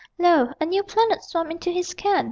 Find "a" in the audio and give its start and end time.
0.59-0.65